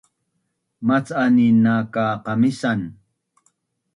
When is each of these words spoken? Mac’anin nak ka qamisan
Mac’anin 0.87 1.57
nak 1.63 1.85
ka 1.93 2.05
qamisan 2.25 2.81